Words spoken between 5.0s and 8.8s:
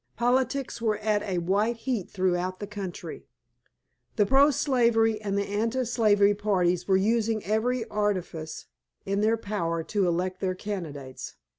and anti slavery parties were each using every artifice